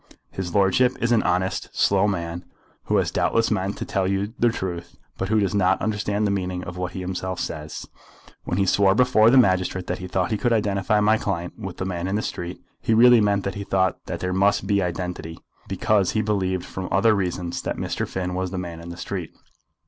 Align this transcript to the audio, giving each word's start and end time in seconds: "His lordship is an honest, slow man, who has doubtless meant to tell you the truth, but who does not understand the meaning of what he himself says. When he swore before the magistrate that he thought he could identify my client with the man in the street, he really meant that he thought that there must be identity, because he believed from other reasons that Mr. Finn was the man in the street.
"His 0.31 0.55
lordship 0.55 0.97
is 0.99 1.11
an 1.11 1.21
honest, 1.21 1.69
slow 1.73 2.07
man, 2.07 2.43
who 2.85 2.97
has 2.97 3.11
doubtless 3.11 3.51
meant 3.51 3.77
to 3.77 3.85
tell 3.85 4.07
you 4.07 4.33
the 4.39 4.49
truth, 4.49 4.97
but 5.19 5.29
who 5.29 5.39
does 5.39 5.53
not 5.53 5.79
understand 5.79 6.25
the 6.25 6.31
meaning 6.31 6.63
of 6.63 6.75
what 6.75 6.93
he 6.93 7.01
himself 7.01 7.39
says. 7.39 7.85
When 8.43 8.57
he 8.57 8.65
swore 8.65 8.95
before 8.95 9.29
the 9.29 9.37
magistrate 9.37 9.85
that 9.85 9.99
he 9.99 10.07
thought 10.07 10.31
he 10.31 10.39
could 10.39 10.53
identify 10.53 11.01
my 11.01 11.19
client 11.19 11.59
with 11.59 11.77
the 11.77 11.85
man 11.85 12.07
in 12.07 12.15
the 12.15 12.23
street, 12.23 12.59
he 12.81 12.95
really 12.95 13.21
meant 13.21 13.43
that 13.43 13.53
he 13.53 13.63
thought 13.63 14.03
that 14.07 14.21
there 14.21 14.33
must 14.33 14.65
be 14.65 14.81
identity, 14.81 15.37
because 15.67 16.13
he 16.13 16.23
believed 16.23 16.65
from 16.65 16.87
other 16.91 17.13
reasons 17.13 17.61
that 17.61 17.77
Mr. 17.77 18.07
Finn 18.07 18.33
was 18.33 18.49
the 18.49 18.57
man 18.57 18.79
in 18.79 18.89
the 18.89 18.97
street. 18.97 19.29